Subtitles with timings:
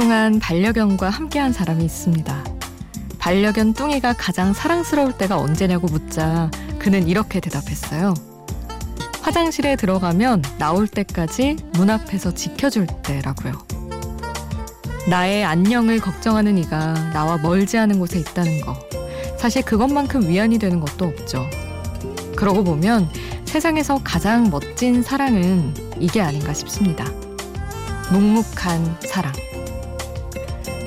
[0.00, 2.44] 오랫동안 반려견과 함께한 사람이 있습니다.
[3.18, 8.14] 반려견 뚱이가 가장 사랑스러울 때가 언제냐고 묻자 그는 이렇게 대답했어요.
[9.20, 13.52] 화장실에 들어가면 나올 때까지 문 앞에서 지켜줄 때라고요.
[15.10, 18.78] 나의 안녕을 걱정하는 이가 나와 멀지 않은 곳에 있다는 거.
[19.38, 21.44] 사실 그것만큼 위안이 되는 것도 없죠.
[22.36, 23.10] 그러고 보면
[23.44, 27.04] 세상에서 가장 멋진 사랑은 이게 아닌가 싶습니다.
[28.10, 29.49] 묵묵한 사랑.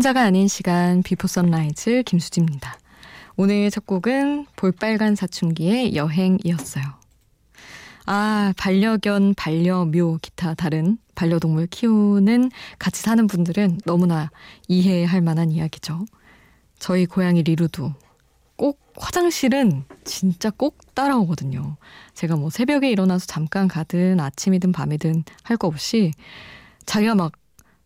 [0.00, 2.78] 혼자가 아닌 시간 비포 선라이즈 김수지입니다.
[3.36, 6.84] 오늘 첫 곡은 볼빨간 사춘기의 여행이었어요.
[8.06, 14.30] 아, 반려견, 반려묘, 기타 다른 반려동물 키우는 같이 사는 분들은 너무나
[14.68, 16.06] 이해할 만한 이야기죠.
[16.78, 17.92] 저희 고양이 리루도
[18.56, 21.76] 꼭 화장실은 진짜 꼭 따라오거든요.
[22.14, 26.12] 제가 뭐 새벽에 일어나서 잠깐 가든 아침이든 밤이든 할 거 없이
[26.86, 27.32] 자기가 막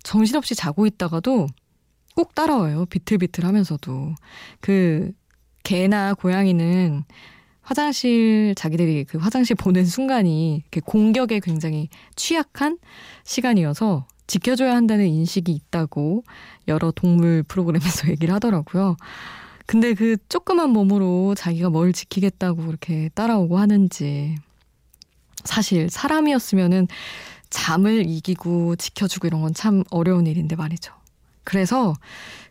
[0.05, 1.49] 정신없이 자고 있다가도
[2.15, 2.87] 꼭 따라와요.
[2.87, 4.15] 비틀비틀 하면서도.
[4.61, 5.13] 그,
[5.63, 7.05] 개나 고양이는
[7.63, 12.79] 화장실, 자기들이 그 화장실 보는 순간이 공격에 굉장히 취약한
[13.25, 16.25] 시간이어서 지켜줘야 한다는 인식이 있다고
[16.69, 18.97] 여러 동물 프로그램에서 얘기를 하더라고요.
[19.67, 24.37] 근데 그 조그만 몸으로 자기가 뭘 지키겠다고 그렇게 따라오고 하는지.
[25.45, 26.87] 사실 사람이었으면은
[27.49, 30.93] 잠을 이기고 지켜주고 이런 건 참 어려운 일인데 말이죠.
[31.45, 31.95] 그래서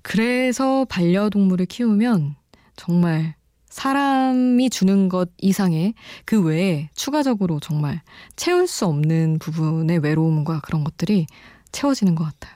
[0.01, 2.35] 그래서 반려동물을 키우면
[2.75, 3.35] 정말
[3.69, 5.95] 사람이 주는 것 이상의
[6.25, 8.01] 그 외에 추가적으로 정말
[8.35, 11.25] 채울 수 없는 부분의 외로움과 그런 것들이
[11.71, 12.55] 채워지는 것 같아요.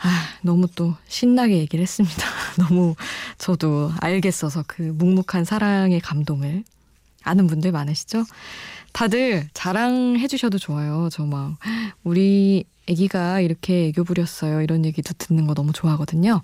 [0.00, 0.08] 아,
[0.42, 2.26] 너무 또 신나게 얘기를 했습니다.
[2.58, 2.94] 너무
[3.38, 6.64] 저도 알겠어서 그 묵묵한 사랑의 감동을
[7.22, 8.24] 아는 분들 많으시죠?
[8.92, 11.08] 다들 자랑해 주셔도 좋아요.
[11.10, 11.56] 저 막
[12.04, 14.60] 우리 아기가 이렇게 애교 부렸어요.
[14.60, 16.42] 이런 얘기도 듣는 거 너무 좋아하거든요.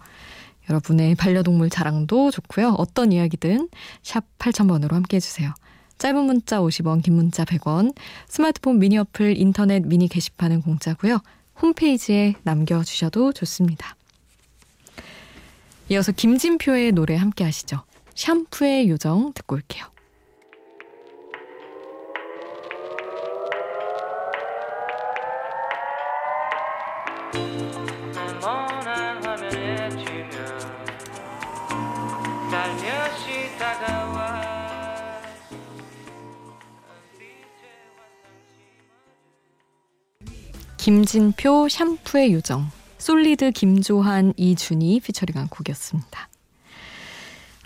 [0.70, 2.74] 여러분의 반려동물 자랑도 좋고요.
[2.78, 3.68] 어떤 이야기든
[4.02, 5.52] 샵 8000번으로 함께 해주세요.
[5.98, 7.94] 짧은 문자 50원, 긴 문자 100원,
[8.28, 11.20] 스마트폰 미니 어플, 인터넷 미니 게시판은 공짜고요.
[11.60, 13.96] 홈페이지에 남겨주셔도 좋습니다.
[15.88, 17.82] 이어서 김진표의 노래 함께 하시죠.
[18.14, 19.86] 샴푸의 요정 듣고 올게요.
[40.78, 46.28] 김진표 샴푸의 요정 솔리드 김조한 이준이 피처링한 곡이었습니다.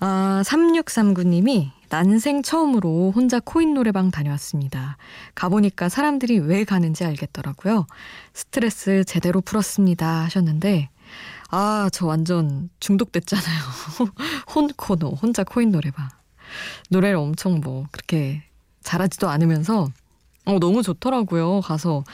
[0.00, 4.96] 아, 3639님이 난생 처음으로 혼자 코인 노래방 다녀왔습니다.
[5.34, 7.86] 가보니까 사람들이 왜 가는지 알겠더라고요.
[8.32, 10.88] 스트레스 제대로 풀었습니다 하셨는데
[11.50, 13.60] 아, 저 완전 중독됐잖아요.
[14.54, 16.08] 혼코노, 혼자 코인 노래방.
[16.88, 18.42] 노래를 엄청 뭐 그렇게
[18.82, 19.88] 잘하지도 않으면서
[20.46, 21.60] 어, 너무 좋더라고요.
[21.60, 22.04] 가서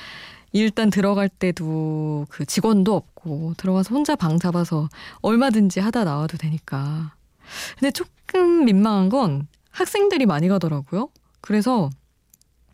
[0.53, 4.89] 일단 들어갈 때도 그 직원도 없고 들어가서 혼자 방 잡아서
[5.21, 7.15] 얼마든지 하다 나와도 되니까.
[7.79, 11.09] 근데 조금 민망한 건 학생들이 많이 가더라고요.
[11.41, 11.91] 그래서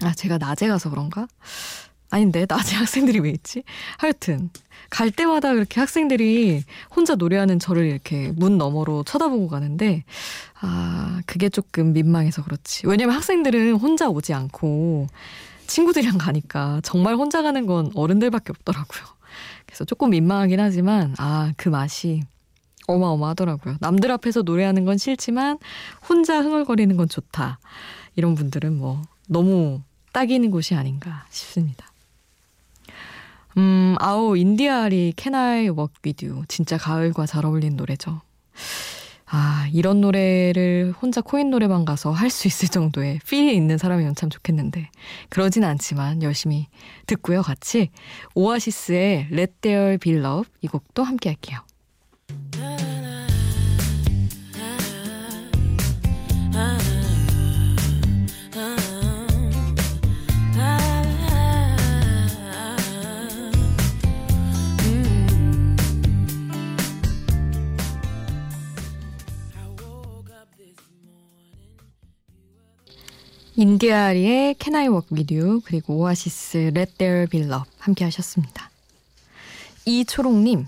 [0.03, 1.27] 아 제가 낮에 가서 그런가?
[2.11, 3.65] 아닌데 낮에 학생들이 왜 있지?
[3.99, 4.51] 하여튼
[4.91, 6.63] 갈 때마다 그렇게 학생들이
[6.95, 10.05] 혼자 노래하는 저를 이렇게 문 너머로 쳐다보고 가는데
[10.61, 12.87] 아 그게 조금 민망해서 그렇지.
[12.87, 15.09] 왜냐면 학생들은 혼자 오지 않고
[15.67, 19.03] 친구들이랑 가니까 정말 혼자 가는 건 어른들밖에 없더라고요.
[19.67, 22.23] 그래서 조금 민망하긴 하지만 아, 그 맛이
[22.87, 23.77] 어마어마하더라고요.
[23.81, 25.59] 남들 앞에서 노래하는 건 싫지만
[26.09, 27.59] 혼자 흥얼거리는 건 좋다.
[28.17, 29.83] 이런 분들은 뭐 너무
[30.13, 31.87] 딱이는 곳이 아닌가 싶습니다.
[33.57, 36.15] 음, 아우 인디아리 Can I Walk
[36.49, 38.21] 진짜 가을과 잘 어울리는 노래죠.
[39.27, 44.29] 아, 이런 노래를 혼자 코인 노래방 가서 할 수 있을 정도의 필이 있는 사람이면 참
[44.29, 44.91] 좋겠는데
[45.29, 46.67] 그러진 않지만 열심히
[47.07, 47.43] 듣고요.
[47.43, 47.91] 같이
[48.35, 51.61] 오아시스의 Let There Be Love 이 곡도 함께 할게요.
[73.57, 78.71] 인디아리의 Can I Walk With You 그리고 오아시스 Let There Be Love 함께 하셨습니다.
[79.85, 80.67] 이초롱님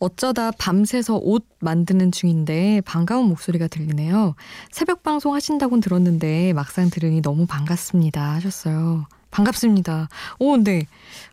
[0.00, 4.34] 어쩌다 밤새서 옷 만드는 중인데 반가운 목소리가 들리네요.
[4.70, 9.06] 새벽 방송 하신다곤 들었는데 막상 들으니 너무 반갑습니다 하셨어요.
[9.30, 10.08] 반갑습니다.
[10.38, 10.86] 오, 근데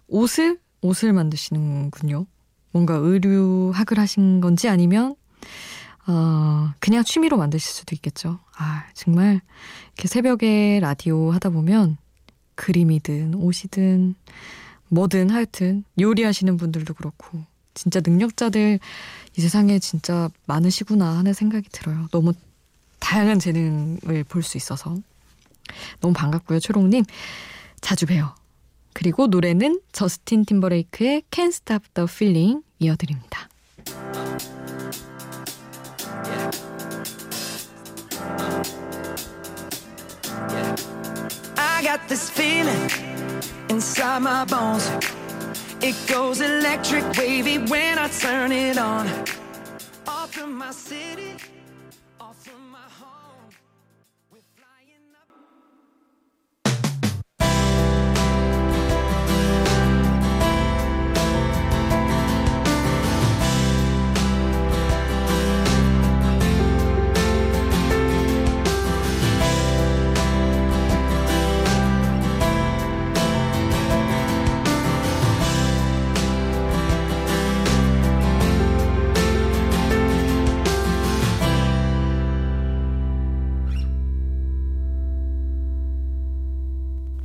[0.08, 2.28] 옷을 옷을 만드시는군요.
[2.72, 5.16] 뭔가 의류학을 하신 건지 아니면
[6.08, 8.40] 어, 그냥 취미로 만드실 수도 있겠죠.
[8.58, 9.42] 아, 정말
[9.96, 11.98] 이렇게 새벽에 라디오 하다 보면
[12.56, 14.16] 그림이든 옷이든
[14.90, 17.44] 뭐든 하여튼 요리하시는 분들도 그렇고
[17.74, 18.80] 진짜 능력자들
[19.38, 22.08] 이 세상에 진짜 많으시구나 하는 생각이 들어요.
[22.12, 22.34] 너무
[23.00, 24.96] 다양한 재능을 볼 수 있어서
[26.00, 26.60] 너무 반갑고요.
[26.60, 27.04] 초롱님
[27.82, 28.34] 자주 봬요.
[28.94, 33.50] 그리고 노래는 저스틴 팀버레이크의 Can't Stop the Feeling 이어드립니다.
[41.78, 42.90] I got this feeling
[43.70, 44.90] inside my bones.
[45.80, 49.06] It goes electric wavy when I turn it on.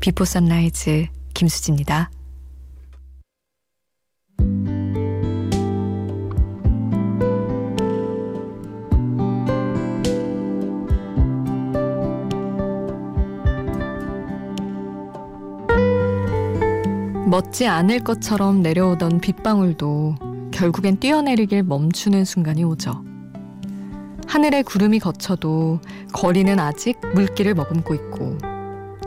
[0.02, 2.10] 비포 선라이즈 김수지입니다.
[17.28, 20.16] 멎지 않을 것처럼 내려오던 빗방울도
[20.50, 23.04] 결국엔 뛰어내리길 멈추는 순간이 오죠.
[24.26, 25.78] 하늘에 구름이 걷혀도
[26.12, 28.51] 거리는 아직 물기를 머금고 있고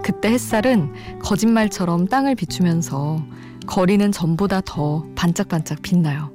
[0.05, 3.25] 그때 햇살은 거짓말처럼 땅을 비추면서
[3.65, 6.31] 거리는 전보다 더 반짝반짝 빛나요.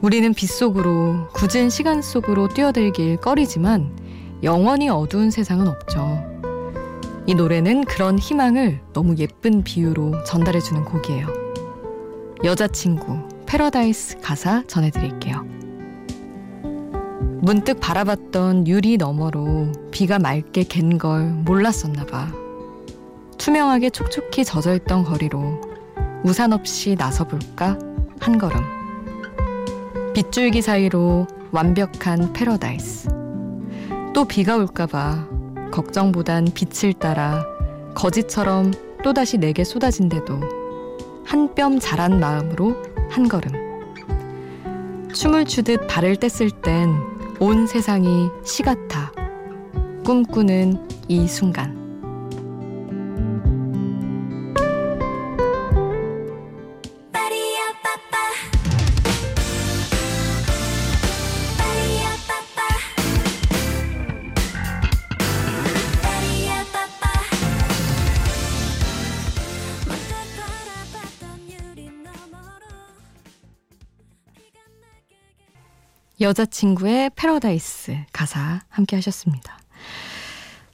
[0.00, 3.98] 우리는 빛 속으로 굳은 시간 속으로 뛰어들길 꺼리지만
[4.44, 6.22] 영원히 어두운 세상은 없죠.
[7.26, 11.26] 이 노래는 그런 희망을 너무 예쁜 비유로 전달해주는 곡이에요.
[12.44, 15.63] 여자친구, 패러다이스 가사 전해드릴게요.
[17.44, 22.28] 문득 바라봤던 유리 너머로 비가 맑게 갠 걸 몰랐었나 봐.
[23.36, 25.60] 투명하게 촉촉히 젖어있던 거리로
[26.24, 27.78] 우산 없이 나서볼까
[28.18, 28.62] 한 걸음.
[30.14, 33.10] 빗줄기 사이로 완벽한 패러다이스.
[34.14, 35.28] 또 비가 올까봐
[35.70, 37.44] 걱정보단 빛을 따라
[37.94, 38.72] 거짓처럼
[39.02, 40.40] 또다시 내게 쏟아진대도
[41.26, 42.74] 한 뼘 자란 마음으로
[43.10, 43.52] 한 걸음.
[45.12, 46.94] 춤을 추듯 발을 뗐을 땐
[47.40, 49.12] 온 세상이 시 같아
[50.04, 51.83] 꿈꾸는 이 순간
[76.24, 79.58] 여자친구의 패러다이스 가사 함께 하셨습니다.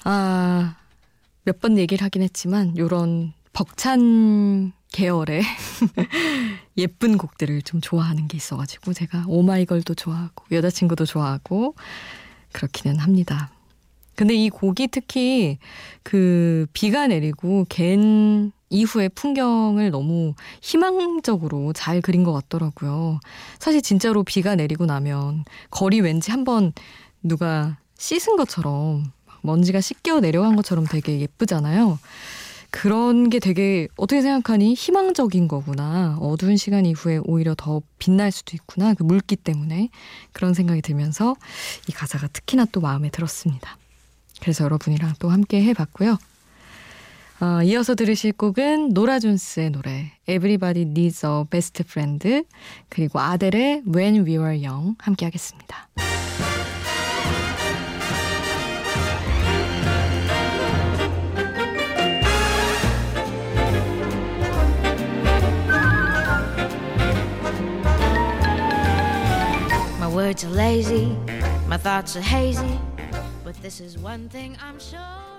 [0.05, 0.77] 아,
[1.45, 5.43] 몇 번 얘기를 하긴 했지만, 요런 벅찬 계열의
[6.79, 11.75] 예쁜 곡들을 좀 좋아하는 게 있어가지고, 제가 오마이걸도 좋아하고, 여자친구도 좋아하고,
[12.53, 13.51] 그렇기는 합니다.
[14.15, 15.59] 근데 이 곡이 특히
[16.03, 23.21] 그 비가 내리고 갠 이후의 풍경을 너무 희망적으로 잘 그린 것 같더라고요.
[23.59, 26.73] 사실 진짜로 비가 내리고 나면 거리 왠지 한번
[27.23, 29.13] 누가 씻은 것처럼
[29.43, 31.99] 먼지가 씻겨 내려간 것처럼 되게 예쁘잖아요.
[32.71, 36.17] 그런 게 되게 어떻게 생각하니 희망적인 거구나.
[36.21, 38.95] 어두운 시간 이후에 오히려 더 빛날 수도 있구나.
[38.95, 39.91] 그 물기 때문에
[40.33, 41.35] 그런 생각이 들면서
[41.89, 43.77] 이 가사가 특히나 또 마음에 들었습니다.
[44.41, 46.17] 그래서 여러분이랑 또 함께 해봤고요.
[47.43, 52.45] 어, 이어서 들으실 곡은 노라 존스의 노래 Everybody Needs a Best Friend
[52.91, 55.89] 그리고 아델의 When We Were Young 함께 하겠습니다.
[69.99, 71.17] My words are lazy,
[71.67, 72.79] my thoughts are hazy,
[73.43, 75.30] but this is one thing I'm sure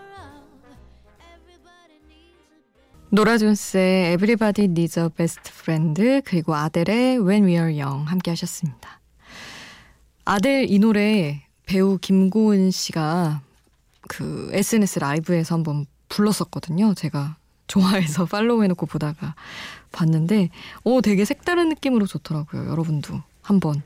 [3.14, 9.02] 노라 존스의 Everybody Needs a Best Friend 그리고 아델의 When We Are Young 함께 하셨습니다.
[10.24, 13.42] 아델 이 노래 배우 김고은 씨가
[14.08, 16.94] 그 SNS 라이브에서 한번 불렀었거든요.
[16.94, 17.36] 제가
[17.68, 19.36] 좋아해서 팔로우 해놓고 보다가
[19.92, 20.48] 봤는데
[20.86, 22.70] 오 되게 색다른 느낌으로 좋더라고요.
[22.70, 23.84] 여러분도 한번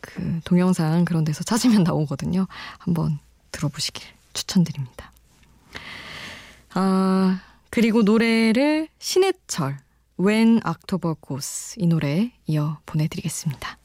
[0.00, 2.46] 그 동영상 그런 데서 찾으면 나오거든요.
[2.78, 3.18] 한번
[3.50, 5.10] 들어보시길 추천드립니다.
[6.74, 9.78] 아 그리고 노래를 신해철
[10.20, 13.77] When October Goes 이 노래 이어 보내드리겠습니다.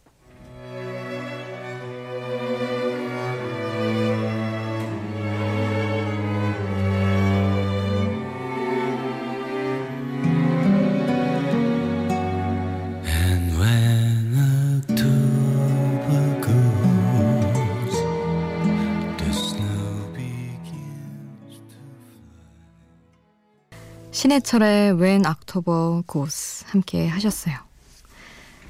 [24.24, 27.58] 신해철의 When October Goes 함께 하셨어요.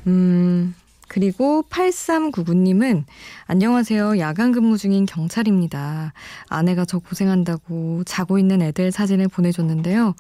[0.08, 0.74] 음,
[1.08, 3.04] 그리고 8399님은
[3.46, 4.18] 안녕하세요.
[4.18, 6.14] 야간 근무 중인 경찰입니다.
[6.48, 10.16] 아내가 저 고생한다고 자고 있는 애들 사진을 보내줬는데요.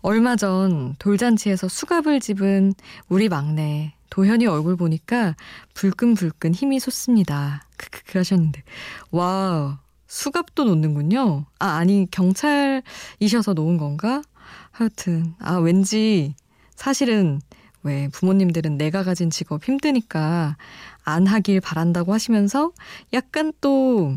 [0.00, 2.72] 얼마 전 돌잔치에서 수갑을 집은
[3.10, 5.36] 우리 막내 도현이 얼굴 보니까
[5.74, 7.66] 불끈불끈 힘이 솟습니다.
[7.76, 8.62] 크크크 하셨는데.
[9.10, 11.44] 와, 수갑도 놓는군요.
[11.58, 14.22] 아, 아니, 경찰이셔서 놓은 건가?
[14.70, 16.34] 하여튼, 아, 왠지
[16.76, 17.40] 사실은
[17.82, 20.56] 왜 부모님들은 내가 가진 직업 힘드니까
[21.02, 22.72] 안 하길 바란다고 하시면서
[23.12, 24.16] 약간 또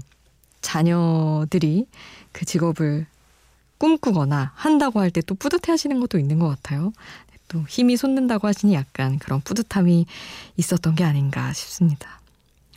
[0.62, 1.88] 자녀들이
[2.32, 3.06] 그 직업을
[3.78, 6.94] 꿈꾸거나 한다고 할 때 또 뿌듯해 하시는 것도 있는 것 같아요.
[7.48, 10.06] 또 힘이 솟는다고 하시니 약간 그런 뿌듯함이
[10.58, 12.22] 있었던 게 아닌가 싶습니다.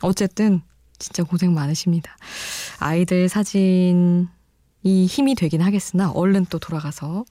[0.01, 0.61] 어쨌든
[0.99, 2.15] 진짜 고생 많으십니다.
[2.79, 4.27] 아이들 사진이
[4.83, 7.25] 힘이 되긴 하겠으나 얼른 또 돌아가서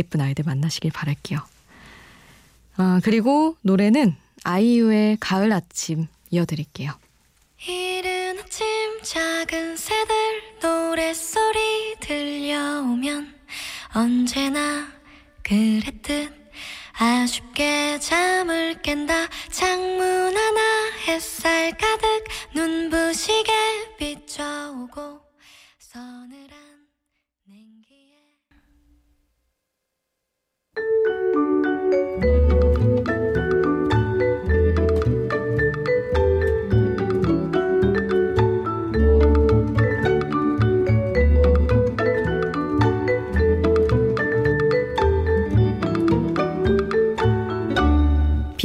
[0.00, 1.40] 예쁜 아이들 만나시길 바랄게요.
[2.76, 6.92] 아, 그리고 노래는 아이유의 가을 아침 이어드릴게요.
[7.66, 8.66] 이른 아침
[9.02, 10.14] 작은 새들
[10.62, 13.34] 노랫소리 들려오면
[13.94, 14.88] 언제나
[15.42, 16.32] 그랬듯
[16.94, 20.60] 아쉽게 잠을 깬다 창문 하나
[21.06, 25.20] 햇살 가득 눈부시게 비춰오고
[25.78, 26.59] 서늘한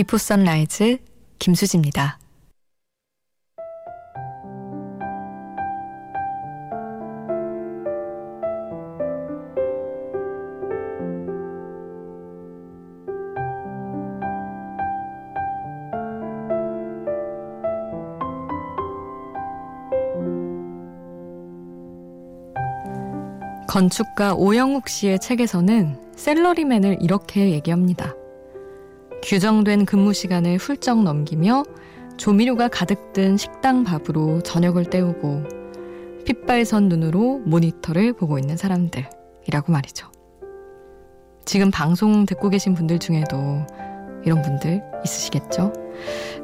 [0.05, 0.99] 비포 선라이즈
[1.39, 2.19] 김수지입니다.
[23.67, 28.13] 건축가 오영욱 씨의 책에서는 셀러리맨을 이렇게 얘기합니다.
[29.25, 31.63] 규정된 근무 시간을 훌쩍 넘기며
[32.17, 35.43] 조미료가 가득 든 식당 밥으로 저녁을 때우고
[36.25, 40.11] 핏발선 눈으로 모니터를 보고 있는 사람들이라고 말이죠.
[41.43, 43.65] 지금 방송 듣고 계신 분들 중에도
[44.25, 45.73] 이런 분들 있으시겠죠?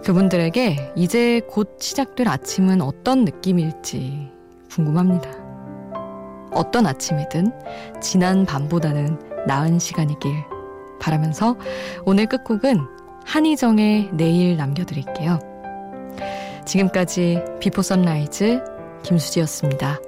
[0.04, 4.28] 그분들에게 이제 곧 시작될 아침은 어떤 느낌일지
[4.72, 5.30] 궁금합니다.
[6.52, 7.52] 어떤 아침이든
[8.02, 10.61] 지난 밤보다는 나은 시간이길
[11.02, 11.58] 바라면서
[12.06, 12.80] 오늘 끝곡은
[13.26, 15.40] 한희정의 내일 남겨드릴게요.
[16.66, 18.62] 지금까지 비포 선라이즈
[19.04, 20.00] 김수지였습니다.